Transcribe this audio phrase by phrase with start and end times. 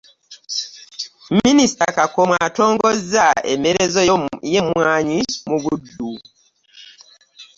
[1.41, 3.99] Minisita Kakomo atongozza emmerezo
[4.51, 6.11] y'emmwanyi mu Buddu.